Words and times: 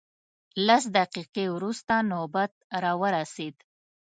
لس 0.67 0.83
دقیقې 0.97 1.45
وروسته 1.55 1.93
نوبت 2.11 2.51
راورسېد. 2.83 3.55